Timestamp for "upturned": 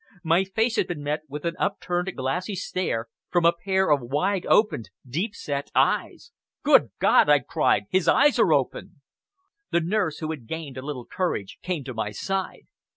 1.59-2.15